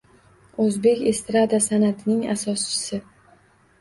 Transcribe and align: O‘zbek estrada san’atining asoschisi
O‘zbek 0.63 1.03
estrada 1.11 1.59
san’atining 1.67 2.25
asoschisi 2.35 3.03